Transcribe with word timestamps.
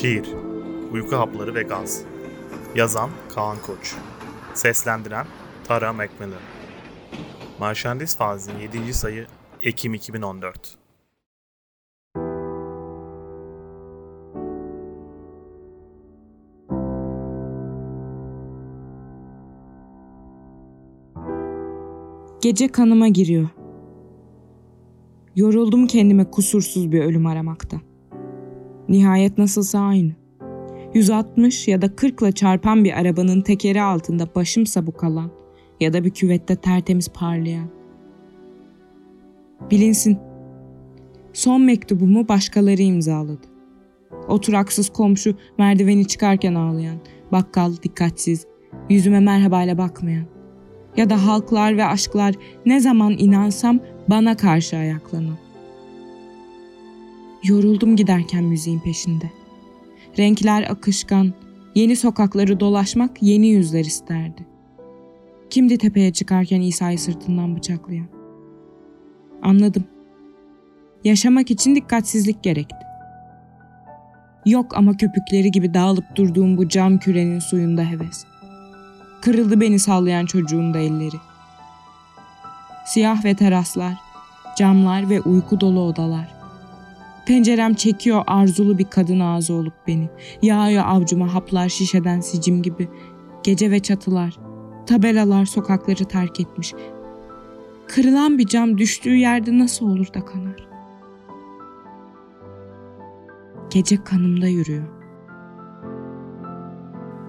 Şiir 0.00 0.26
Uyku 0.92 1.16
Hapları 1.16 1.54
ve 1.54 1.62
Gaz 1.62 2.02
Yazan 2.74 3.10
Kaan 3.34 3.56
Koç 3.66 3.94
Seslendiren 4.54 5.26
Tara 5.64 5.92
Macmillan 5.92 6.40
Marşandis 7.58 8.16
Fazl'ın 8.16 8.58
7. 8.58 8.94
sayı 8.94 9.26
Ekim 9.62 9.94
2014 9.94 10.78
Gece 22.42 22.68
kanıma 22.68 23.08
giriyor. 23.08 23.48
Yoruldum 25.36 25.86
kendime 25.86 26.30
kusursuz 26.30 26.92
bir 26.92 27.04
ölüm 27.04 27.26
aramakta. 27.26 27.89
Nihayet 28.90 29.38
nasılsa 29.38 29.80
aynı. 29.80 30.12
160 30.94 31.68
ya 31.68 31.82
da 31.82 31.96
40 31.96 32.22
ile 32.22 32.32
çarpan 32.32 32.84
bir 32.84 33.00
arabanın 33.00 33.40
tekeri 33.40 33.82
altında 33.82 34.34
başımsa 34.34 34.86
bu 34.86 34.92
kalan 34.92 35.30
ya 35.80 35.92
da 35.92 36.04
bir 36.04 36.10
küvette 36.10 36.56
tertemiz 36.56 37.08
parlayan. 37.08 37.68
Bilinsin. 39.70 40.18
Son 41.32 41.62
mektubumu 41.62 42.28
başkaları 42.28 42.82
imzaladı. 42.82 43.46
Oturaksız 44.28 44.88
komşu 44.88 45.34
merdiveni 45.58 46.06
çıkarken 46.06 46.54
ağlayan, 46.54 46.96
bakkal 47.32 47.72
dikkatsiz, 47.82 48.46
yüzüme 48.88 49.20
merhabayla 49.20 49.78
bakmayan 49.78 50.26
ya 50.96 51.10
da 51.10 51.26
halklar 51.26 51.76
ve 51.76 51.84
aşklar 51.84 52.34
ne 52.66 52.80
zaman 52.80 53.14
inansam 53.18 53.78
bana 54.08 54.36
karşı 54.36 54.76
ayaklanan. 54.76 55.49
Yoruldum 57.44 57.96
giderken 57.96 58.44
müziğin 58.44 58.80
peşinde. 58.80 59.30
Renkler 60.18 60.62
akışkan, 60.70 61.32
yeni 61.74 61.96
sokakları 61.96 62.60
dolaşmak 62.60 63.22
yeni 63.22 63.48
yüzler 63.48 63.84
isterdi. 63.84 64.46
Kimdi 65.50 65.78
tepeye 65.78 66.12
çıkarken 66.12 66.60
İsa'yı 66.60 66.98
sırtından 66.98 67.56
bıçaklayan? 67.56 68.06
Anladım. 69.42 69.84
Yaşamak 71.04 71.50
için 71.50 71.74
dikkatsizlik 71.74 72.42
gerekti. 72.42 72.86
Yok 74.46 74.76
ama 74.76 74.96
köpükleri 74.96 75.50
gibi 75.50 75.74
dağılıp 75.74 76.16
durduğum 76.16 76.56
bu 76.56 76.68
cam 76.68 76.98
kürenin 76.98 77.38
suyunda 77.38 77.84
heves. 77.84 78.24
Kırıldı 79.22 79.60
beni 79.60 79.78
sallayan 79.78 80.26
çocuğun 80.26 80.74
da 80.74 80.78
elleri. 80.78 81.16
Siyah 82.86 83.24
ve 83.24 83.34
teraslar, 83.34 83.94
camlar 84.58 85.10
ve 85.10 85.20
uyku 85.20 85.60
dolu 85.60 85.80
odalar. 85.80 86.39
Pencerem 87.30 87.74
çekiyor 87.74 88.24
arzulu 88.26 88.78
bir 88.78 88.84
kadın 88.84 89.20
ağzı 89.20 89.54
olup 89.54 89.72
beni. 89.86 90.08
Yağıyor 90.42 90.84
avcuma 90.86 91.34
haplar 91.34 91.68
şişeden 91.68 92.20
sicim 92.20 92.62
gibi. 92.62 92.88
Gece 93.42 93.70
ve 93.70 93.80
çatılar, 93.80 94.38
tabelalar 94.86 95.44
sokakları 95.44 96.04
terk 96.04 96.40
etmiş. 96.40 96.74
Kırılan 97.88 98.38
bir 98.38 98.46
cam 98.46 98.78
düştüğü 98.78 99.16
yerde 99.16 99.58
nasıl 99.58 99.86
olur 99.86 100.14
da 100.14 100.24
kanar? 100.24 100.68
Gece 103.70 104.04
kanımda 104.04 104.46
yürüyor. 104.46 104.88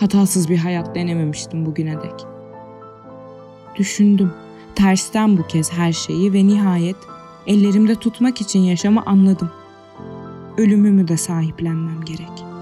Hatasız 0.00 0.48
bir 0.48 0.58
hayat 0.58 0.94
denememiştim 0.94 1.66
bugüne 1.66 2.02
dek. 2.02 2.26
Düşündüm. 3.76 4.32
Tersten 4.74 5.38
bu 5.38 5.46
kez 5.46 5.72
her 5.72 5.92
şeyi 5.92 6.32
ve 6.32 6.46
nihayet 6.46 6.96
ellerimde 7.46 7.94
tutmak 7.94 8.40
için 8.40 8.60
yaşamı 8.60 9.02
anladım. 9.06 9.50
Ölümümü 10.58 11.08
de 11.08 11.16
sahiplenmem 11.16 12.04
gerek.'' 12.04 12.55